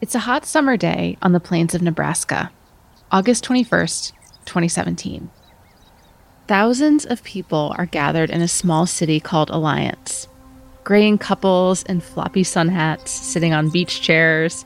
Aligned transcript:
It's 0.00 0.14
a 0.14 0.20
hot 0.20 0.46
summer 0.46 0.76
day 0.76 1.18
on 1.22 1.32
the 1.32 1.40
plains 1.40 1.74
of 1.74 1.82
Nebraska, 1.82 2.52
August 3.10 3.44
21st, 3.44 4.12
2017. 4.44 5.28
Thousands 6.46 7.04
of 7.04 7.24
people 7.24 7.74
are 7.76 7.86
gathered 7.86 8.30
in 8.30 8.40
a 8.40 8.46
small 8.46 8.86
city 8.86 9.18
called 9.18 9.50
Alliance. 9.50 10.28
Graying 10.84 11.18
couples 11.18 11.82
in 11.82 11.98
floppy 12.00 12.44
sun 12.44 12.68
hats 12.68 13.10
sitting 13.10 13.52
on 13.52 13.70
beach 13.70 14.00
chairs, 14.00 14.64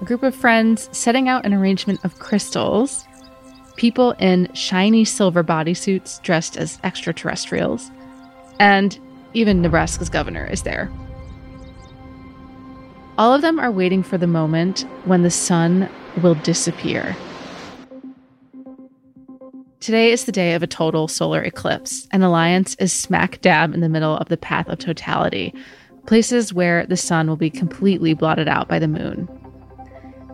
a 0.00 0.04
group 0.06 0.22
of 0.22 0.34
friends 0.34 0.88
setting 0.92 1.28
out 1.28 1.44
an 1.44 1.52
arrangement 1.52 2.02
of 2.02 2.18
crystals, 2.18 3.04
people 3.76 4.12
in 4.12 4.48
shiny 4.54 5.04
silver 5.04 5.44
bodysuits 5.44 6.22
dressed 6.22 6.56
as 6.56 6.78
extraterrestrials, 6.82 7.90
and 8.58 8.98
even 9.34 9.60
Nebraska's 9.60 10.08
governor 10.08 10.46
is 10.46 10.62
there. 10.62 10.90
All 13.16 13.32
of 13.32 13.42
them 13.42 13.60
are 13.60 13.70
waiting 13.70 14.02
for 14.02 14.18
the 14.18 14.26
moment 14.26 14.80
when 15.04 15.22
the 15.22 15.30
sun 15.30 15.88
will 16.20 16.34
disappear. 16.34 17.16
Today 19.78 20.10
is 20.10 20.24
the 20.24 20.32
day 20.32 20.54
of 20.54 20.64
a 20.64 20.66
total 20.66 21.06
solar 21.06 21.40
eclipse, 21.40 22.08
and 22.10 22.24
Alliance 22.24 22.74
is 22.80 22.92
smack 22.92 23.40
dab 23.40 23.72
in 23.72 23.80
the 23.80 23.88
middle 23.88 24.16
of 24.16 24.28
the 24.30 24.36
path 24.36 24.68
of 24.68 24.78
totality, 24.78 25.54
places 26.06 26.52
where 26.52 26.86
the 26.86 26.96
sun 26.96 27.28
will 27.28 27.36
be 27.36 27.50
completely 27.50 28.14
blotted 28.14 28.48
out 28.48 28.66
by 28.66 28.80
the 28.80 28.88
moon. 28.88 29.28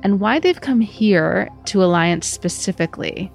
And 0.02 0.18
why 0.18 0.38
they've 0.38 0.60
come 0.60 0.80
here 0.80 1.50
to 1.66 1.84
Alliance 1.84 2.26
specifically 2.26 3.30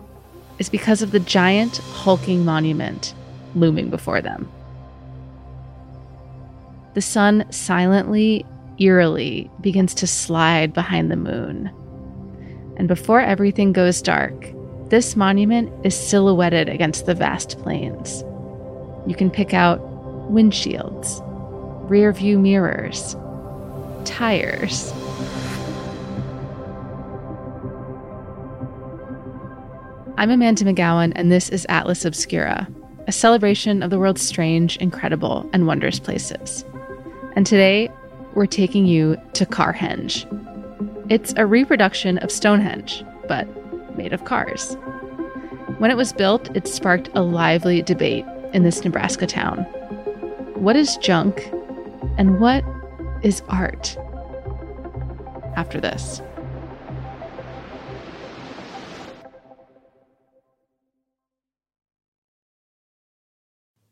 is 0.57 0.69
because 0.69 1.03
of 1.03 1.11
the 1.11 1.19
giant 1.19 1.77
hulking 1.77 2.43
monument 2.43 3.13
looming 3.53 3.91
before 3.91 4.21
them. 4.21 4.49
The 6.95 7.01
sun 7.01 7.45
silently 7.51 8.43
eerily 8.79 9.49
begins 9.61 9.93
to 9.95 10.07
slide 10.07 10.73
behind 10.73 11.11
the 11.11 11.15
moon. 11.15 11.71
And 12.77 12.87
before 12.87 13.21
everything 13.21 13.71
goes 13.71 14.01
dark, 14.01 14.33
this 14.89 15.15
monument 15.15 15.71
is 15.85 15.95
silhouetted 15.95 16.69
against 16.69 17.05
the 17.05 17.15
vast 17.15 17.57
plains. 17.59 18.23
You 19.07 19.15
can 19.15 19.31
pick 19.31 19.53
out 19.53 19.79
windshields, 20.31 21.21
rear 21.89 22.11
view 22.11 22.37
mirrors, 22.37 23.15
tires. 24.03 24.91
I'm 30.17 30.31
Amanda 30.31 30.63
McGowan, 30.63 31.11
and 31.15 31.31
this 31.31 31.49
is 31.49 31.65
Atlas 31.67 32.05
Obscura, 32.05 32.67
a 33.07 33.11
celebration 33.11 33.83
of 33.83 33.89
the 33.89 33.99
world's 33.99 34.21
strange, 34.21 34.77
incredible, 34.77 35.49
and 35.51 35.67
wondrous 35.67 35.99
places. 35.99 36.63
And 37.35 37.45
today, 37.45 37.89
we're 38.35 38.45
taking 38.45 38.85
you 38.85 39.17
to 39.33 39.45
Carhenge. 39.45 40.25
It's 41.09 41.33
a 41.37 41.45
reproduction 41.45 42.17
of 42.19 42.31
Stonehenge, 42.31 43.03
but 43.27 43.47
made 43.97 44.13
of 44.13 44.25
cars. 44.25 44.75
When 45.77 45.89
it 45.89 45.97
was 45.97 46.13
built, 46.13 46.55
it 46.55 46.67
sparked 46.67 47.09
a 47.15 47.21
lively 47.21 47.81
debate 47.81 48.25
in 48.53 48.63
this 48.63 48.83
Nebraska 48.83 49.25
town. 49.25 49.59
What 50.55 50.75
is 50.75 50.97
junk 50.97 51.49
and 52.17 52.39
what 52.39 52.63
is 53.23 53.41
art? 53.47 53.97
After 55.55 55.79
this. 55.79 56.21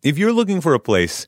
If 0.02 0.18
you're 0.18 0.34
looking 0.34 0.60
for 0.60 0.74
a 0.74 0.80
place 0.80 1.28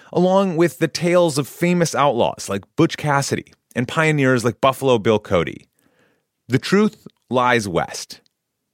along 0.11 0.57
with 0.57 0.79
the 0.79 0.87
tales 0.87 1.37
of 1.37 1.47
famous 1.47 1.95
outlaws 1.95 2.49
like 2.49 2.63
Butch 2.75 2.97
Cassidy 2.97 3.53
and 3.75 3.87
pioneers 3.87 4.43
like 4.43 4.61
Buffalo 4.61 4.97
Bill 4.97 5.19
Cody. 5.19 5.67
The 6.47 6.59
truth 6.59 7.07
lies 7.29 7.67
west. 7.67 8.21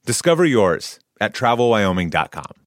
Discover 0.05 0.45
yours 0.45 0.99
at 1.21 1.33
travelwyoming.com. 1.33 2.66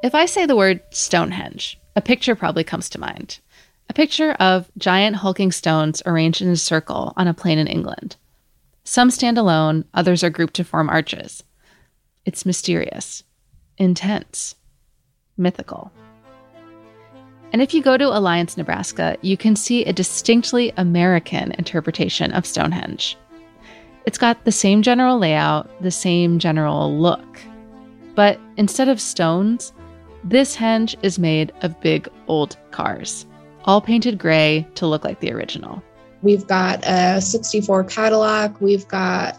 If 0.00 0.14
I 0.14 0.26
say 0.26 0.46
the 0.46 0.54
word 0.54 0.80
Stonehenge, 0.90 1.76
a 1.96 2.00
picture 2.00 2.36
probably 2.36 2.62
comes 2.62 2.88
to 2.90 3.00
mind. 3.00 3.40
A 3.90 3.92
picture 3.92 4.30
of 4.34 4.70
giant 4.78 5.16
hulking 5.16 5.50
stones 5.50 6.02
arranged 6.06 6.40
in 6.40 6.48
a 6.48 6.56
circle 6.56 7.12
on 7.16 7.26
a 7.26 7.34
plain 7.34 7.58
in 7.58 7.66
England. 7.66 8.14
Some 8.84 9.10
stand 9.10 9.38
alone, 9.38 9.84
others 9.92 10.22
are 10.22 10.30
grouped 10.30 10.54
to 10.54 10.64
form 10.64 10.88
arches. 10.88 11.42
It's 12.24 12.46
mysterious, 12.46 13.24
intense, 13.76 14.54
mythical. 15.36 15.90
And 17.52 17.60
if 17.60 17.74
you 17.74 17.82
go 17.82 17.96
to 17.96 18.16
Alliance, 18.16 18.56
Nebraska, 18.56 19.16
you 19.22 19.36
can 19.36 19.56
see 19.56 19.84
a 19.84 19.92
distinctly 19.92 20.72
American 20.76 21.50
interpretation 21.58 22.30
of 22.32 22.46
Stonehenge. 22.46 23.16
It's 24.06 24.18
got 24.18 24.44
the 24.44 24.52
same 24.52 24.80
general 24.82 25.18
layout, 25.18 25.68
the 25.82 25.90
same 25.90 26.38
general 26.38 26.96
look. 26.96 27.40
But 28.14 28.38
instead 28.56 28.88
of 28.88 29.00
stones, 29.00 29.72
this 30.24 30.56
henge 30.56 30.94
is 31.02 31.18
made 31.18 31.52
of 31.62 31.80
big 31.80 32.08
old 32.26 32.56
cars, 32.70 33.26
all 33.64 33.80
painted 33.80 34.18
gray 34.18 34.66
to 34.74 34.86
look 34.86 35.04
like 35.04 35.20
the 35.20 35.32
original. 35.32 35.82
We've 36.22 36.46
got 36.46 36.80
a 36.84 37.20
64 37.20 37.84
Cadillac, 37.84 38.60
we've 38.60 38.88
got 38.88 39.36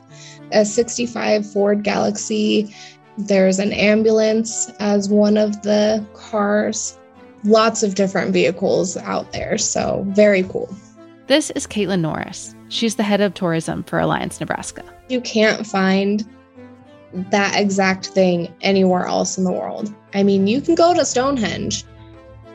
a 0.52 0.64
65 0.66 1.52
Ford 1.52 1.84
Galaxie, 1.84 2.74
there's 3.20 3.60
an 3.60 3.74
ambulance 3.74 4.72
as 4.80 5.10
one 5.10 5.38
of 5.38 5.62
the 5.64 6.06
cars. 6.14 6.98
Lots 7.44 7.84
of 7.84 7.96
different 7.96 8.32
vehicles 8.32 8.96
out 8.98 9.32
there, 9.34 9.58
so 9.58 10.06
very 10.10 10.44
cool. 10.44 10.74
This 11.28 11.52
is 11.52 11.68
Caitlin 11.68 12.00
Norris. 12.00 12.56
She's 12.70 12.96
the 12.96 13.04
head 13.04 13.22
of 13.22 13.34
tourism 13.34 13.84
for 13.84 14.00
Alliance 14.00 14.40
Nebraska. 14.40 14.84
You 15.10 15.22
can't 15.22 15.68
find 15.68 16.26
that 17.14 17.60
exact 17.60 18.08
thing 18.08 18.54
anywhere 18.62 19.06
else 19.06 19.38
in 19.38 19.44
the 19.44 19.52
world. 19.52 19.94
I 20.14 20.24
mean, 20.24 20.48
you 20.48 20.62
can 20.62 20.76
go 20.76 20.94
to 20.94 21.06
Stonehenge, 21.06 21.84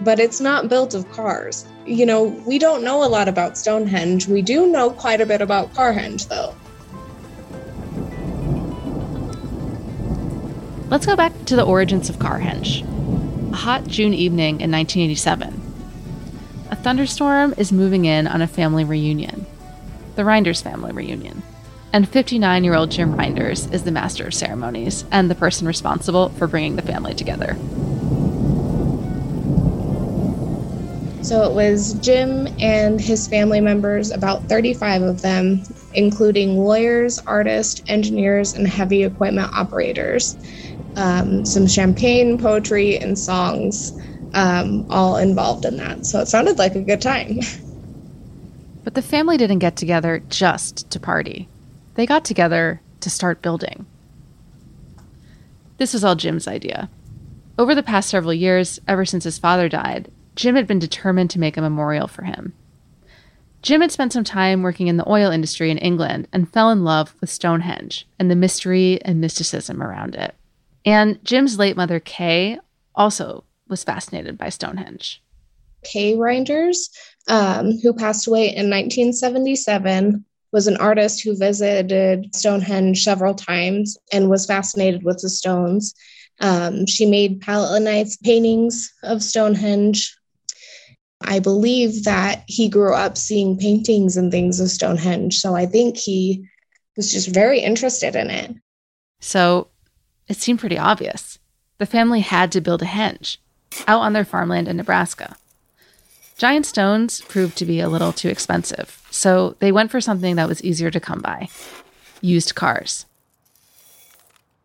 but 0.01 0.19
it's 0.21 0.41
not 0.41 0.69
built 0.69 0.95
of 0.95 1.11
cars. 1.11 1.67
You 1.87 2.07
know, 2.07 2.25
we 2.47 2.59
don't 2.59 2.85
know 2.85 3.05
a 3.05 3.09
lot 3.09 3.29
about 3.29 3.59
Stonehenge. 3.59 4.29
We 4.29 4.43
do 4.43 4.67
know 4.67 4.91
quite 4.91 5.21
a 5.21 5.27
bit 5.27 5.41
about 5.41 5.73
Carhenge, 5.75 6.29
though. 6.29 6.55
Let's 10.89 11.07
go 11.07 11.17
back 11.17 11.33
to 11.47 11.57
the 11.57 11.65
origins 11.65 12.09
of 12.09 12.17
Carhenge. 12.17 12.83
A 13.53 13.57
hot 13.57 13.87
June 13.87 14.15
evening 14.15 14.61
in 14.61 14.71
1987. 14.71 15.61
A 16.71 16.77
thunderstorm 16.77 17.55
is 17.57 17.73
moving 17.73 18.05
in 18.05 18.27
on 18.27 18.43
a 18.43 18.47
family 18.47 18.85
reunion, 18.85 19.47
the 20.17 20.23
Reinders 20.23 20.63
family 20.63 20.93
reunion. 20.93 21.43
And 21.95 22.09
59 22.09 22.65
year 22.65 22.75
old 22.75 22.91
Jim 22.91 23.15
Reinders 23.15 23.73
is 23.73 23.85
the 23.85 23.93
master 23.93 24.27
of 24.27 24.35
ceremonies 24.35 25.05
and 25.13 25.31
the 25.31 25.37
person 25.37 25.65
responsible 25.65 26.31
for 26.31 26.49
bringing 26.49 26.75
the 26.75 26.83
family 26.83 27.15
together. 27.15 27.55
So 31.23 31.49
it 31.49 31.55
was 31.55 31.95
Jim 32.01 32.49
and 32.59 33.01
his 33.01 33.29
family 33.29 33.61
members, 33.61 34.11
about 34.11 34.43
35 34.49 35.03
of 35.03 35.23
them, 35.23 35.63
including 35.95 36.59
lawyers, 36.59 37.21
artists, 37.21 37.81
engineers, 37.87 38.55
and 38.55 38.67
heavy 38.67 39.05
equipment 39.05 39.53
operators. 39.55 40.37
Um, 40.97 41.47
some 41.47 41.69
champagne, 41.69 42.39
poetry, 42.39 42.99
and 42.99 43.17
songs 43.17 43.97
um, 44.35 44.85
all 44.91 45.19
involved 45.19 45.65
in 45.65 45.77
that. 45.77 46.07
So 46.07 46.19
it 46.19 46.27
sounded 46.27 46.59
like 46.59 46.75
a 46.75 46.83
good 46.83 47.01
time. 47.01 47.39
But 48.83 48.93
the 48.93 49.01
family 49.01 49.39
didn't 49.39 49.61
get 49.61 49.77
together 49.77 50.23
just 50.29 50.91
to 50.91 51.01
party. 51.01 51.49
They 51.95 52.07
got 52.07 52.25
together 52.25 52.81
to 53.01 53.11
start 53.11 53.43
building. 53.43 53.87
This 55.79 55.93
was 55.93 56.05
all 56.05 56.15
Jim's 56.15 56.49
idea. 56.49 56.89
Over 57.59 57.75
the 57.75 57.83
past 57.83 58.11
several 58.11 58.35
years, 58.35 58.81
ever 58.89 59.05
since 59.05 59.25
his 59.25 59.39
father 59.39 59.69
died, 59.69 60.11
Jim 60.35 60.57
had 60.57 60.67
been 60.67 60.79
determined 60.79 61.31
to 61.31 61.39
make 61.39 61.57
a 61.57 61.63
memorial 61.63 62.09
for 62.09 62.23
him. 62.23 62.53
Jim 63.63 63.81
had 63.81 63.93
spent 63.93 64.13
some 64.13 64.25
time 64.25 64.63
working 64.63 64.89
in 64.89 64.97
the 64.97 65.09
oil 65.09 65.31
industry 65.31 65.71
in 65.71 65.79
England 65.79 66.29
and 66.33 66.53
fell 66.53 66.71
in 66.71 66.85
love 66.85 67.15
with 67.21 67.31
Stonehenge 67.31 68.07
and 68.19 68.31
the 68.31 68.37
mystery 68.37 69.01
and 69.03 69.21
mysticism 69.21 69.83
around 69.83 70.15
it. 70.15 70.35
And 70.85 71.25
Jim's 71.25 71.59
late 71.59 71.77
mother, 71.77 71.99
Kay, 71.99 72.59
also 72.95 73.45
was 73.69 73.83
fascinated 73.83 74.37
by 74.37 74.51
Stonehenge. 74.51 75.23
Kay 75.83 76.15
Reinders, 76.15 76.91
um, 77.29 77.79
who 77.79 77.95
passed 77.95 78.27
away 78.27 78.49
in 78.49 78.69
1977, 78.69 80.25
was 80.55 80.69
an 80.69 80.77
artist 80.77 81.25
who 81.25 81.37
visited 81.37 82.33
Stonehenge 82.33 83.03
several 83.03 83.35
times 83.35 83.99
and 84.13 84.31
was 84.31 84.47
fascinated 84.47 85.03
with 85.03 85.19
the 85.21 85.29
stones. 85.29 85.97
Um, 86.41 86.87
she 86.87 87.07
made 87.07 87.41
palette 87.41 87.83
knife 87.83 88.15
paintings 88.23 88.93
of 89.03 89.21
Stonehenge. 89.21 90.17
I 91.23 91.41
believe 91.41 92.05
that 92.05 92.45
he 92.47 92.69
grew 92.69 92.95
up 92.95 93.19
seeing 93.19 93.59
paintings 93.59 94.17
and 94.17 94.31
things 94.31 94.61
of 94.61 94.71
Stonehenge. 94.71 95.39
So 95.39 95.57
I 95.57 95.67
think 95.67 95.97
he 95.97 96.49
was 96.97 97.11
just 97.11 97.35
very 97.35 97.59
interested 97.59 98.15
in 98.15 98.31
it. 98.31 98.55
So 99.19 99.67
it 100.29 100.37
seemed 100.37 100.61
pretty 100.61 100.79
obvious. 100.79 101.41
The 101.79 101.87
family 101.87 102.21
had 102.21 102.53
to 102.53 102.61
build 102.61 102.83
a 102.83 102.87
henge 102.87 103.39
out 103.89 104.03
on 104.03 104.13
their 104.13 104.25
farmland 104.25 104.69
in 104.69 104.77
Nebraska. 104.77 105.37
Giant 106.39 106.65
stones 106.65 107.23
proved 107.23 107.59
to 107.59 107.65
be 107.65 107.81
a 107.81 107.89
little 107.89 108.13
too 108.13 108.29
expensive, 108.29 109.04
so 109.15 109.55
they 109.61 109.71
went 109.71 109.91
for 109.91 110.01
something 110.01 110.35
that 110.37 110.49
was 110.49 110.63
easier 110.65 110.91
to 110.91 111.01
come 111.01 111.21
by 111.21 111.49
used 112.21 112.55
cars. 112.55 113.07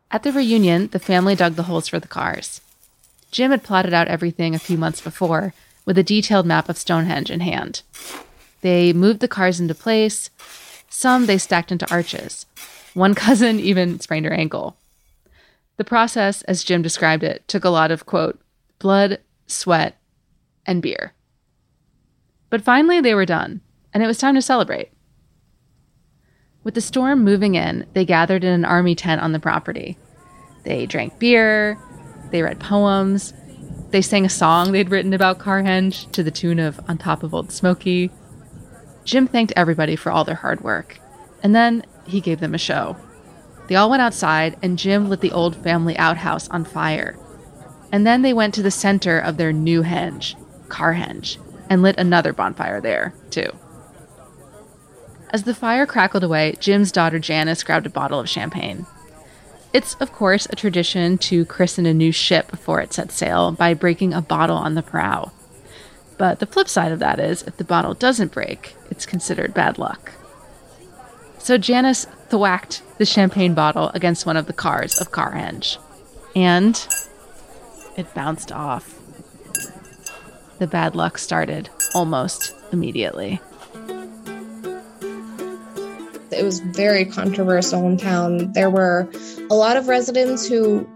At 0.09 0.23
the 0.23 0.31
reunion, 0.31 0.87
the 0.87 0.99
family 0.99 1.35
dug 1.35 1.53
the 1.53 1.63
holes 1.63 1.87
for 1.87 1.99
the 1.99 2.07
cars. 2.07 2.61
Jim 3.31 3.51
had 3.51 3.63
plotted 3.63 3.93
out 3.93 4.07
everything 4.07 4.55
a 4.55 4.59
few 4.59 4.77
months 4.77 5.01
before 5.01 5.53
with 5.85 5.97
a 5.97 6.03
detailed 6.03 6.47
map 6.47 6.67
of 6.67 6.77
Stonehenge 6.77 7.29
in 7.29 7.41
hand. 7.41 7.83
They 8.61 8.91
moved 8.91 9.19
the 9.19 9.27
cars 9.27 9.59
into 9.59 9.75
place. 9.75 10.31
Some 10.89 11.27
they 11.27 11.37
stacked 11.37 11.71
into 11.71 11.89
arches. 11.91 12.47
One 12.95 13.13
cousin 13.25 13.59
even 13.59 13.99
sprained 13.99 14.25
her 14.25 14.33
ankle. 14.33 14.77
The 15.77 15.83
process, 15.83 16.41
as 16.43 16.63
Jim 16.63 16.81
described 16.81 17.23
it, 17.23 17.47
took 17.47 17.63
a 17.63 17.69
lot 17.69 17.91
of, 17.91 18.05
quote, 18.05 18.39
blood, 18.79 19.19
sweat, 19.45 19.95
and 20.65 20.81
beer. 20.81 21.13
But 22.49 22.63
finally, 22.63 22.99
they 22.99 23.13
were 23.13 23.25
done, 23.25 23.61
and 23.93 24.03
it 24.03 24.07
was 24.07 24.17
time 24.17 24.35
to 24.35 24.41
celebrate. 24.41 24.91
With 26.63 26.75
the 26.75 26.81
storm 26.81 27.23
moving 27.23 27.55
in, 27.55 27.85
they 27.93 28.05
gathered 28.05 28.43
in 28.43 28.51
an 28.51 28.65
army 28.65 28.95
tent 28.95 29.21
on 29.21 29.31
the 29.31 29.39
property. 29.39 29.97
They 30.63 30.85
drank 30.85 31.17
beer, 31.19 31.77
they 32.31 32.41
read 32.41 32.59
poems, 32.59 33.33
they 33.91 34.01
sang 34.01 34.25
a 34.25 34.29
song 34.29 34.71
they'd 34.71 34.91
written 34.91 35.13
about 35.13 35.39
Carhenge 35.39 36.11
to 36.11 36.21
the 36.21 36.31
tune 36.31 36.59
of 36.59 36.79
On 36.87 36.97
Top 36.97 37.23
of 37.23 37.33
Old 37.33 37.51
Smoky. 37.51 38.11
Jim 39.03 39.25
thanked 39.25 39.53
everybody 39.55 39.95
for 39.95 40.11
all 40.11 40.23
their 40.23 40.35
hard 40.35 40.61
work, 40.61 40.99
and 41.41 41.55
then 41.55 41.83
he 42.05 42.21
gave 42.21 42.39
them 42.39 42.53
a 42.53 42.59
show. 42.59 42.97
They 43.67 43.75
all 43.75 43.89
went 43.89 44.01
outside, 44.01 44.57
and 44.61 44.77
Jim 44.77 45.09
lit 45.09 45.21
the 45.21 45.31
old 45.31 45.55
family 45.55 45.97
outhouse 45.97 46.47
on 46.49 46.65
fire. 46.65 47.17
And 47.91 48.05
then 48.05 48.21
they 48.21 48.33
went 48.33 48.53
to 48.55 48.61
the 48.61 48.71
center 48.71 49.17
of 49.17 49.37
their 49.37 49.53
new 49.53 49.81
henge, 49.81 50.35
Carhenge, 50.67 51.37
and 51.69 51.81
lit 51.81 51.97
another 51.97 52.33
bonfire 52.33 52.81
there, 52.81 53.13
too. 53.31 53.49
As 55.31 55.43
the 55.43 55.53
fire 55.53 55.85
crackled 55.85 56.23
away, 56.23 56.55
Jim's 56.59 56.91
daughter 56.91 57.19
Janice 57.19 57.63
grabbed 57.63 57.85
a 57.85 57.91
bottle 57.91 58.19
of 58.19 58.27
champagne. 58.27 58.87
It's, 59.71 59.93
of 59.95 60.11
course, 60.11 60.47
a 60.49 60.55
tradition 60.55 61.19
to 61.19 61.45
christen 61.45 61.85
a 61.85 61.93
new 61.93 62.11
ship 62.11 62.49
before 62.49 62.81
it 62.81 62.93
sets 62.93 63.13
sail 63.13 63.51
by 63.51 63.75
breaking 63.75 64.13
a 64.13 64.23
bottle 64.23 64.57
on 64.57 64.73
the 64.73 64.81
prow. 64.81 65.31
But 66.17 66.39
the 66.39 66.47
flip 66.47 66.67
side 66.67 66.91
of 66.91 66.99
that 66.99 67.19
is, 67.19 67.43
if 67.43 67.57
the 67.57 67.63
bottle 67.63 67.93
doesn't 67.93 68.31
break, 68.31 68.75
it's 68.89 69.05
considered 69.05 69.53
bad 69.53 69.77
luck. 69.77 70.13
So 71.37 71.59
Janice 71.59 72.05
thwacked 72.29 72.81
the 72.97 73.05
champagne 73.05 73.53
bottle 73.53 73.89
against 73.93 74.25
one 74.25 74.35
of 74.35 74.47
the 74.47 74.53
cars 74.53 74.99
of 74.99 75.11
Carhenge, 75.11 75.77
and 76.35 76.87
it 77.95 78.13
bounced 78.15 78.51
off. 78.51 78.99
The 80.57 80.67
bad 80.67 80.95
luck 80.95 81.19
started 81.19 81.69
almost 81.93 82.53
immediately 82.71 83.39
it 86.31 86.43
was 86.43 86.59
very 86.59 87.05
controversial 87.05 87.85
in 87.87 87.97
town. 87.97 88.51
There 88.53 88.69
were 88.69 89.09
a 89.49 89.55
lot 89.55 89.77
of 89.77 89.87
residents 89.87 90.47
who 90.47 90.87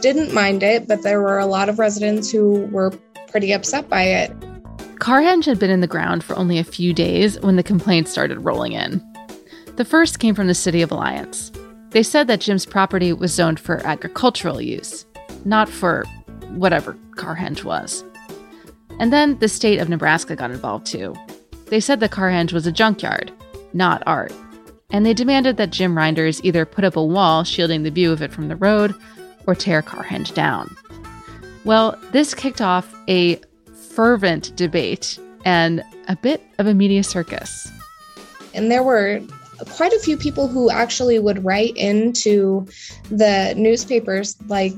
didn't 0.00 0.34
mind 0.34 0.62
it, 0.62 0.88
but 0.88 1.02
there 1.02 1.20
were 1.20 1.38
a 1.38 1.46
lot 1.46 1.68
of 1.68 1.78
residents 1.78 2.30
who 2.30 2.66
were 2.66 2.90
pretty 3.28 3.52
upset 3.52 3.88
by 3.88 4.02
it. 4.02 4.30
Carhenge 4.98 5.46
had 5.46 5.58
been 5.58 5.70
in 5.70 5.80
the 5.80 5.86
ground 5.86 6.22
for 6.22 6.36
only 6.36 6.58
a 6.58 6.64
few 6.64 6.92
days 6.92 7.38
when 7.40 7.56
the 7.56 7.62
complaints 7.62 8.10
started 8.10 8.44
rolling 8.44 8.72
in. 8.72 9.02
The 9.76 9.84
first 9.84 10.18
came 10.18 10.34
from 10.34 10.46
the 10.46 10.54
City 10.54 10.82
of 10.82 10.92
Alliance. 10.92 11.50
They 11.90 12.02
said 12.02 12.26
that 12.28 12.40
Jim's 12.40 12.66
property 12.66 13.12
was 13.12 13.32
zoned 13.32 13.58
for 13.58 13.84
agricultural 13.86 14.60
use, 14.60 15.04
not 15.44 15.68
for 15.68 16.04
whatever 16.50 16.96
Carhenge 17.16 17.64
was. 17.64 18.04
And 18.98 19.12
then 19.12 19.38
the 19.38 19.48
state 19.48 19.78
of 19.78 19.88
Nebraska 19.88 20.36
got 20.36 20.50
involved 20.50 20.86
too. 20.86 21.14
They 21.66 21.80
said 21.80 22.00
the 22.00 22.08
Carhenge 22.08 22.52
was 22.52 22.66
a 22.66 22.72
junkyard, 22.72 23.32
not 23.72 24.02
art 24.06 24.32
and 24.92 25.04
they 25.04 25.14
demanded 25.14 25.56
that 25.56 25.70
Jim 25.70 25.94
Reinders 25.94 26.40
either 26.44 26.64
put 26.64 26.84
up 26.84 26.96
a 26.96 27.04
wall 27.04 27.42
shielding 27.42 27.82
the 27.82 27.90
view 27.90 28.12
of 28.12 28.22
it 28.22 28.30
from 28.30 28.48
the 28.48 28.56
road 28.56 28.94
or 29.46 29.54
tear 29.54 29.82
Carhenge 29.82 30.32
down. 30.34 30.76
Well, 31.64 31.98
this 32.12 32.34
kicked 32.34 32.60
off 32.60 32.94
a 33.08 33.40
fervent 33.90 34.54
debate 34.54 35.18
and 35.44 35.82
a 36.08 36.16
bit 36.16 36.42
of 36.58 36.66
a 36.66 36.74
media 36.74 37.02
circus. 37.02 37.70
And 38.54 38.70
there 38.70 38.82
were 38.82 39.20
quite 39.70 39.92
a 39.92 39.98
few 39.98 40.16
people 40.16 40.48
who 40.48 40.70
actually 40.70 41.18
would 41.18 41.44
write 41.44 41.76
into 41.76 42.66
the 43.10 43.54
newspapers, 43.56 44.36
like 44.48 44.72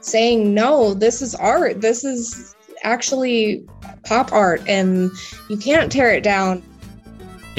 saying, 0.00 0.54
no, 0.54 0.94
this 0.94 1.22
is 1.22 1.34
art. 1.34 1.80
This 1.80 2.04
is 2.04 2.54
actually 2.82 3.64
pop 4.04 4.32
art, 4.32 4.62
and 4.66 5.10
you 5.48 5.56
can't 5.56 5.92
tear 5.92 6.12
it 6.12 6.22
down. 6.22 6.62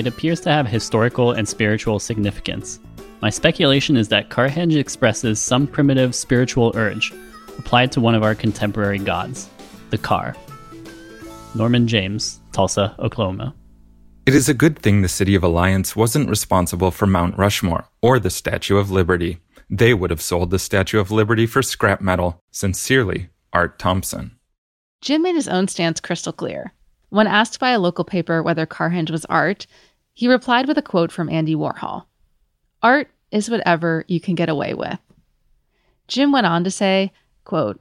It 0.02 0.08
appears 0.08 0.40
to 0.42 0.52
have 0.52 0.66
historical 0.66 1.34
and 1.34 1.48
spiritual 1.48 2.00
significance. 2.00 2.80
My 3.22 3.30
speculation 3.30 3.96
is 3.96 4.08
that 4.08 4.32
Carhenge 4.32 4.76
expresses 4.76 5.40
some 5.40 5.68
primitive 5.68 6.16
spiritual 6.16 6.72
urge 6.74 7.14
applied 7.60 7.92
to 7.92 8.02
one 8.02 8.16
of 8.16 8.24
our 8.24 8.34
contemporary 8.34 8.98
gods, 8.98 9.48
the 9.92 10.00
Car. 10.00 10.36
Norman 11.54 11.88
James, 11.88 12.40
Tulsa, 12.52 12.96
Oklahoma. 12.98 13.54
It 14.26 14.34
is 14.34 14.50
a 14.50 14.56
good 14.56 14.80
thing 14.80 15.04
the 15.04 15.08
City 15.08 15.36
of 15.36 15.44
Alliance 15.44 15.96
wasn't 15.96 16.32
responsible 16.32 16.90
for 16.90 17.06
Mount 17.06 17.38
Rushmore 17.38 17.86
or 18.02 18.18
the 18.18 18.32
Statue 18.32 18.78
of 18.78 18.90
Liberty. 18.90 19.38
They 19.70 19.94
would 19.94 20.10
have 20.10 20.20
sold 20.20 20.50
the 20.50 20.58
Statue 20.58 21.00
of 21.00 21.12
Liberty 21.12 21.46
for 21.46 21.62
scrap 21.62 22.02
metal. 22.02 22.42
Sincerely, 22.50 23.30
Art 23.54 23.78
Thompson. 23.78 24.40
Jim 25.02 25.22
made 25.22 25.36
his 25.36 25.48
own 25.48 25.68
stance 25.68 26.00
crystal 26.00 26.34
clear. 26.34 26.74
When 27.10 27.28
asked 27.28 27.60
by 27.60 27.72
a 27.72 27.80
local 27.80 28.06
paper 28.06 28.42
whether 28.42 28.66
Carhenge 28.66 29.12
was 29.12 29.26
art, 29.26 29.68
he 30.14 30.28
replied 30.28 30.68
with 30.68 30.78
a 30.78 30.82
quote 30.82 31.12
from 31.12 31.30
Andy 31.30 31.56
Warhol 31.56 32.06
Art 32.82 33.10
is 33.32 33.50
whatever 33.50 34.04
you 34.08 34.20
can 34.20 34.36
get 34.36 34.50
away 34.50 34.74
with. 34.74 35.00
Jim 36.08 36.32
went 36.32 36.46
on 36.46 36.64
to 36.64 36.72
say, 36.72 37.12
quote, 37.46 37.80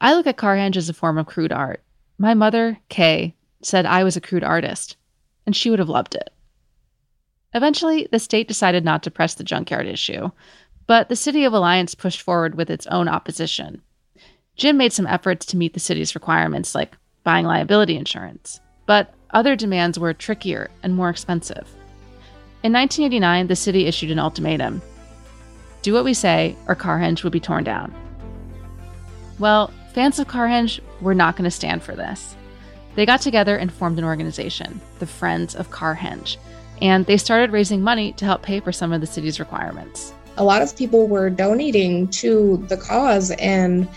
I 0.00 0.14
look 0.14 0.26
at 0.26 0.36
Carhenge 0.36 0.76
as 0.76 0.88
a 0.88 0.94
form 0.94 1.18
of 1.18 1.26
crude 1.26 1.52
art. 1.52 1.82
My 2.18 2.34
mother, 2.34 2.78
Kay, 2.88 3.34
said 3.62 3.86
I 3.86 4.04
was 4.04 4.16
a 4.16 4.20
crude 4.20 4.44
artist, 4.44 4.96
and 5.46 5.54
she 5.56 5.70
would 5.70 5.78
have 5.78 5.88
loved 5.88 6.14
it. 6.14 6.30
Eventually, 7.54 8.08
the 8.10 8.18
state 8.18 8.48
decided 8.48 8.84
not 8.84 9.02
to 9.04 9.10
press 9.10 9.34
the 9.34 9.44
junkyard 9.44 9.86
issue, 9.86 10.30
but 10.86 11.08
the 11.08 11.16
city 11.16 11.44
of 11.44 11.52
Alliance 11.52 11.94
pushed 11.94 12.22
forward 12.22 12.54
with 12.54 12.70
its 12.70 12.86
own 12.88 13.08
opposition. 13.08 13.82
Jim 14.56 14.76
made 14.76 14.92
some 14.92 15.06
efforts 15.06 15.46
to 15.46 15.56
meet 15.56 15.74
the 15.74 15.80
city's 15.80 16.14
requirements, 16.14 16.74
like 16.74 16.96
buying 17.24 17.46
liability 17.46 17.96
insurance 17.96 18.60
but 18.90 19.14
other 19.32 19.56
demands 19.56 19.98
were 19.98 20.14
trickier 20.14 20.70
and 20.82 20.94
more 20.94 21.10
expensive. 21.10 21.68
In 22.62 22.72
1989, 22.72 23.46
the 23.46 23.56
city 23.56 23.86
issued 23.86 24.10
an 24.10 24.18
ultimatum 24.18 24.82
do 25.82 25.94
what 25.94 26.04
we 26.04 26.14
say, 26.14 26.56
or 26.66 26.76
Carhenge 26.76 27.24
would 27.24 27.32
be 27.32 27.40
torn 27.40 27.64
down. 27.64 27.94
Well, 29.38 29.72
fans 29.94 30.18
of 30.18 30.28
Carhenge 30.28 30.80
were 31.00 31.14
not 31.14 31.36
going 31.36 31.44
to 31.44 31.50
stand 31.50 31.82
for 31.82 31.96
this. 31.96 32.36
They 32.96 33.06
got 33.06 33.22
together 33.22 33.56
and 33.56 33.72
formed 33.72 33.98
an 33.98 34.04
organization, 34.04 34.80
the 34.98 35.06
Friends 35.06 35.54
of 35.54 35.70
Carhenge, 35.70 36.36
and 36.82 37.06
they 37.06 37.16
started 37.16 37.52
raising 37.52 37.80
money 37.80 38.12
to 38.14 38.24
help 38.24 38.42
pay 38.42 38.60
for 38.60 38.72
some 38.72 38.92
of 38.92 39.00
the 39.00 39.06
city's 39.06 39.40
requirements. 39.40 40.12
A 40.36 40.44
lot 40.44 40.62
of 40.62 40.76
people 40.76 41.08
were 41.08 41.30
donating 41.30 42.08
to 42.08 42.58
the 42.68 42.76
cause, 42.76 43.30
and 43.32 43.88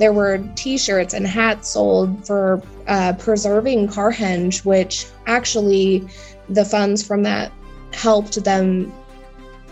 there 0.00 0.14
were 0.14 0.38
t-shirts 0.56 1.12
and 1.12 1.26
hats 1.26 1.68
sold 1.68 2.26
for 2.26 2.62
uh, 2.88 3.12
preserving 3.18 3.86
Carhenge, 3.86 4.64
which 4.64 5.06
actually 5.26 6.08
the 6.48 6.64
funds 6.64 7.06
from 7.06 7.22
that 7.22 7.52
helped 7.92 8.42
them 8.42 8.90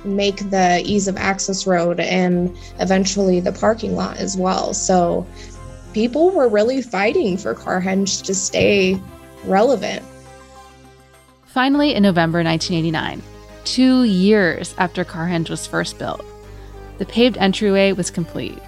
make 0.05 0.51
the 0.51 0.83
ease 0.85 1.09
of 1.09 1.17
access 1.17 1.67
road 1.67 1.99
and 1.99 2.55
eventually 2.79 3.41
the 3.41 3.53
parking 3.53 3.97
lot 3.97 4.19
as 4.19 4.37
well. 4.37 4.75
So 4.75 5.27
people 5.95 6.31
were 6.31 6.47
really 6.47 6.83
fighting 6.83 7.39
for 7.39 7.55
Carhenge 7.55 8.23
to 8.25 8.35
stay 8.35 9.01
relevant. 9.45 10.05
Finally, 11.47 11.95
in 11.95 12.03
November 12.03 12.45
1989, 12.45 13.23
two 13.65 14.05
years 14.05 14.75
after 14.77 15.07
Carhenge 15.07 15.49
was 15.49 15.67
first 15.67 15.99
built, 15.99 16.25
the 16.99 17.07
paved 17.07 17.39
entryway 17.39 17.93
was 17.93 18.11
complete. 18.11 18.59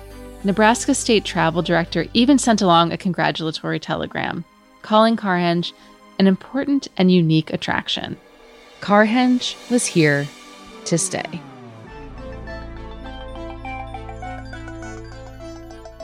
Nebraska 0.43 0.95
State 0.95 1.27
Travel 1.27 1.61
Director 1.61 2.07
even 2.15 2.39
sent 2.39 2.63
along 2.63 2.93
a 2.93 2.97
congratulatory 2.97 3.79
telegram, 3.79 4.43
calling 4.81 5.15
Carhenge 5.15 5.73
an 6.19 6.27
important 6.27 6.89
and 6.97 7.13
unique 7.13 7.53
attraction. 7.53 8.17
Carhenge 8.81 9.55
was 9.71 9.85
here 9.85 10.27
to 10.87 10.97
stay. 10.97 11.43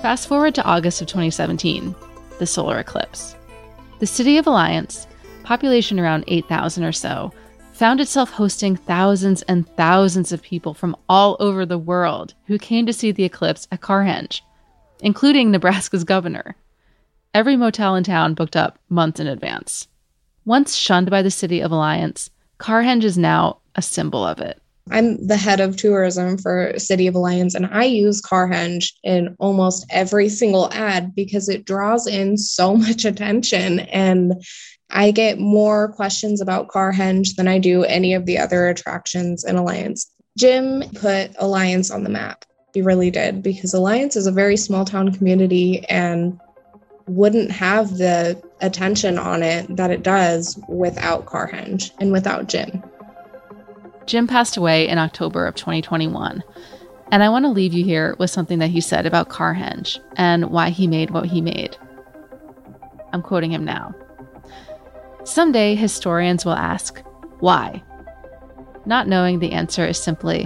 Fast 0.03 0.29
forward 0.29 0.55
to 0.55 0.65
August 0.65 1.01
of 1.01 1.07
2017, 1.07 1.95
the 2.39 2.47
solar 2.47 2.79
eclipse. 2.79 3.35
The 4.01 4.07
city 4.07 4.37
of 4.37 4.47
Alliance, 4.47 5.07
population 5.45 5.99
around 5.99 6.25
8,000 6.29 6.85
or 6.85 6.93
so, 6.93 7.33
found 7.77 8.01
itself 8.01 8.31
hosting 8.31 8.75
thousands 8.75 9.43
and 9.43 9.69
thousands 9.77 10.33
of 10.33 10.41
people 10.41 10.73
from 10.73 10.97
all 11.11 11.37
over 11.39 11.67
the 11.67 11.77
world 11.77 12.33
who 12.47 12.59
came 12.59 12.87
to 12.87 12.93
see 12.93 13.13
the 13.13 13.25
eclipse 13.25 13.69
at 13.71 13.83
Carhenge, 13.83 14.41
including 15.01 15.51
Nebraska's 15.51 16.03
governor. 16.03 16.57
Every 17.35 17.55
motel 17.55 17.95
in 17.95 18.03
town 18.03 18.33
booked 18.33 18.57
up 18.57 18.79
months 18.89 19.21
in 19.21 19.27
advance. 19.27 19.89
Once 20.47 20.75
shunned 20.75 21.11
by 21.11 21.21
the 21.21 21.31
city 21.31 21.61
of 21.61 21.71
Alliance, 21.71 22.31
Carhenge 22.59 23.05
is 23.05 23.19
now 23.19 23.59
a 23.75 23.83
symbol 23.83 24.25
of 24.25 24.41
it. 24.41 24.59
I'm 24.91 25.27
the 25.27 25.37
head 25.37 25.61
of 25.61 25.77
tourism 25.77 26.39
for 26.39 26.79
City 26.79 27.07
of 27.07 27.15
Alliance, 27.15 27.55
and 27.55 27.67
I 27.67 27.85
use 27.85 28.23
Carhenge 28.23 28.93
in 29.03 29.35
almost 29.39 29.85
every 29.91 30.29
single 30.29 30.73
ad 30.73 31.15
because 31.15 31.49
it 31.49 31.65
draws 31.65 32.07
in 32.07 32.37
so 32.39 32.77
much 32.77 33.05
attention. 33.05 33.81
And 33.81 34.35
I 34.91 35.11
get 35.11 35.39
more 35.39 35.89
questions 35.89 36.41
about 36.41 36.69
Carhenge 36.69 37.35
than 37.37 37.49
I 37.49 37.59
do 37.59 37.83
any 37.85 38.15
of 38.15 38.27
the 38.27 38.39
other 38.39 38.69
attractions 38.69 39.45
in 39.45 39.57
Alliance. 39.57 40.11
Jim 40.39 40.85
put 40.95 41.33
Alliance 41.39 41.91
on 41.91 42.05
the 42.05 42.11
map. 42.11 42.45
He 42.73 42.83
really 42.83 43.11
did 43.11 43.43
because 43.43 43.75
Alliance 43.75 44.17
is 44.17 44.27
a 44.27 44.33
very 44.33 44.57
small 44.57 44.85
town 44.85 45.13
community 45.13 45.85
and 45.89 46.39
wouldn't 47.09 47.51
have 47.51 47.97
the 47.97 48.41
attention 48.61 49.19
on 49.19 49.43
it 49.43 49.77
that 49.77 49.91
it 49.91 50.03
does 50.03 50.59
without 50.69 51.25
Carhenge 51.25 51.91
and 51.99 52.13
without 52.13 52.49
Jim. 52.49 52.83
Jim 54.07 54.29
passed 54.29 54.57
away 54.57 54.89
in 54.89 54.99
October 54.99 55.47
of 55.47 55.57
2021. 55.57 56.43
And 57.11 57.23
I 57.23 57.29
want 57.29 57.45
to 57.45 57.51
leave 57.51 57.73
you 57.73 57.85
here 57.85 58.17
with 58.19 58.31
something 58.31 58.61
that 58.61 58.71
he 58.71 58.81
said 58.81 59.07
about 59.07 59.29
Carhenge 59.29 59.99
and 60.17 60.51
why 60.51 60.71
he 60.71 60.87
made 60.87 61.11
what 61.11 61.27
he 61.27 61.41
made. 61.41 61.77
I'm 63.13 63.23
quoting 63.23 63.53
him 63.53 63.65
now. 63.65 63.95
Someday 65.25 65.75
historians 65.75 66.45
will 66.45 66.53
ask, 66.53 67.03
why? 67.41 67.83
Not 68.87 69.09
knowing 69.09 69.39
the 69.39 69.53
answer 69.53 69.85
is 69.85 69.99
simply, 69.99 70.45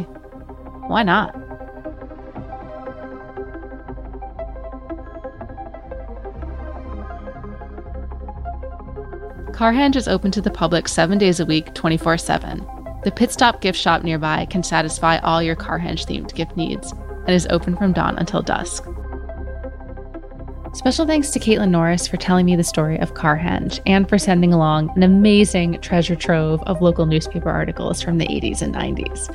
why 0.88 1.02
not? 1.02 1.34
Carhenge 9.52 9.96
is 9.96 10.08
open 10.08 10.30
to 10.30 10.40
the 10.40 10.50
public 10.50 10.88
seven 10.88 11.18
days 11.18 11.38
a 11.38 11.44
week, 11.44 11.74
24 11.74 12.16
7. 12.16 12.79
The 13.02 13.10
Pit 13.10 13.32
Stop 13.32 13.62
gift 13.62 13.78
shop 13.78 14.02
nearby 14.02 14.44
can 14.44 14.62
satisfy 14.62 15.16
all 15.18 15.42
your 15.42 15.56
Carhenge 15.56 16.04
themed 16.04 16.34
gift 16.34 16.54
needs 16.54 16.92
and 16.92 17.30
is 17.30 17.46
open 17.48 17.74
from 17.74 17.94
dawn 17.94 18.18
until 18.18 18.42
dusk. 18.42 18.84
Special 20.74 21.06
thanks 21.06 21.30
to 21.30 21.40
Caitlin 21.40 21.70
Norris 21.70 22.06
for 22.06 22.18
telling 22.18 22.44
me 22.44 22.56
the 22.56 22.62
story 22.62 22.98
of 22.98 23.14
Carhenge 23.14 23.80
and 23.86 24.06
for 24.06 24.18
sending 24.18 24.52
along 24.52 24.92
an 24.96 25.02
amazing 25.02 25.80
treasure 25.80 26.14
trove 26.14 26.62
of 26.64 26.82
local 26.82 27.06
newspaper 27.06 27.48
articles 27.48 28.02
from 28.02 28.18
the 28.18 28.26
80s 28.26 28.60
and 28.60 28.74
90s. 28.74 29.34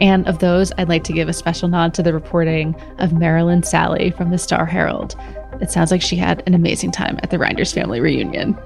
And 0.00 0.26
of 0.28 0.40
those, 0.40 0.72
I'd 0.76 0.88
like 0.88 1.04
to 1.04 1.12
give 1.12 1.28
a 1.28 1.32
special 1.32 1.68
nod 1.68 1.94
to 1.94 2.02
the 2.02 2.12
reporting 2.12 2.74
of 2.98 3.12
Marilyn 3.12 3.62
Sally 3.62 4.10
from 4.10 4.30
the 4.30 4.38
Star 4.38 4.66
Herald. 4.66 5.14
It 5.60 5.70
sounds 5.70 5.92
like 5.92 6.02
she 6.02 6.16
had 6.16 6.42
an 6.46 6.54
amazing 6.54 6.90
time 6.90 7.18
at 7.22 7.30
the 7.30 7.38
Reinders 7.38 7.72
family 7.72 8.00
reunion. 8.00 8.58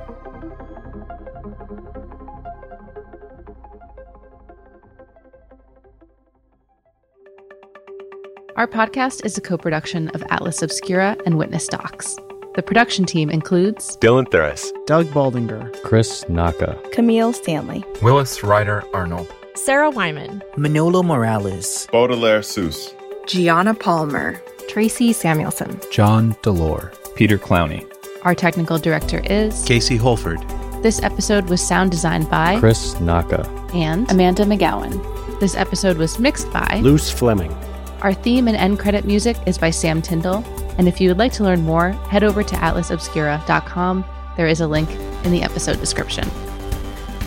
Our 8.58 8.66
podcast 8.66 9.24
is 9.24 9.38
a 9.38 9.40
co 9.40 9.56
production 9.56 10.08
of 10.08 10.24
Atlas 10.30 10.62
Obscura 10.62 11.16
and 11.24 11.38
Witness 11.38 11.68
Docs. 11.68 12.16
The 12.56 12.62
production 12.64 13.04
team 13.04 13.30
includes 13.30 13.96
Dylan 13.98 14.24
Thuras, 14.30 14.72
Doug 14.84 15.06
Baldinger, 15.06 15.80
Chris 15.84 16.28
Naka, 16.28 16.76
Camille 16.90 17.32
Stanley, 17.32 17.84
Willis 18.02 18.42
Ryder 18.42 18.82
Arnold, 18.92 19.32
Sarah 19.54 19.90
Wyman, 19.90 20.42
Manolo 20.56 21.04
Morales, 21.04 21.86
Baudelaire 21.92 22.40
Ceus, 22.40 22.92
Gianna 23.28 23.74
Palmer, 23.74 24.42
Tracy 24.68 25.12
Samuelson, 25.12 25.80
John 25.92 26.34
Delore, 26.42 26.92
Peter 27.14 27.38
Clowney. 27.38 27.88
Our 28.24 28.34
technical 28.34 28.76
director 28.76 29.20
is 29.30 29.64
Casey 29.66 29.96
Holford. 29.96 30.40
This 30.82 31.00
episode 31.04 31.48
was 31.48 31.64
sound 31.64 31.92
designed 31.92 32.28
by 32.28 32.58
Chris 32.58 32.98
Naka 32.98 33.48
and 33.72 34.10
Amanda 34.10 34.42
McGowan. 34.42 35.38
This 35.38 35.54
episode 35.54 35.96
was 35.96 36.18
mixed 36.18 36.52
by 36.52 36.80
Luz 36.82 37.08
Fleming. 37.08 37.54
Our 38.02 38.14
theme 38.14 38.46
and 38.46 38.56
end 38.56 38.78
credit 38.78 39.04
music 39.04 39.36
is 39.46 39.58
by 39.58 39.70
Sam 39.70 40.00
Tindall. 40.00 40.44
And 40.78 40.86
if 40.86 41.00
you 41.00 41.08
would 41.08 41.18
like 41.18 41.32
to 41.32 41.42
learn 41.42 41.62
more, 41.62 41.90
head 41.90 42.22
over 42.22 42.42
to 42.42 42.54
atlasobscura.com. 42.54 44.04
There 44.36 44.46
is 44.46 44.60
a 44.60 44.68
link 44.68 44.88
in 45.24 45.32
the 45.32 45.42
episode 45.42 45.80
description. 45.80 46.28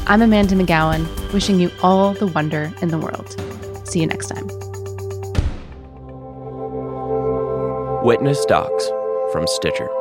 I'm 0.07 0.21
Amanda 0.21 0.55
McGowan, 0.55 1.33
wishing 1.33 1.59
you 1.59 1.69
all 1.83 2.13
the 2.13 2.27
wonder 2.27 2.71
in 2.81 2.89
the 2.89 2.97
world. 2.97 3.35
See 3.87 3.99
you 3.99 4.07
next 4.07 4.27
time. 4.27 4.47
Witness 8.03 8.45
Docs 8.45 8.89
from 9.31 9.45
Stitcher. 9.47 10.00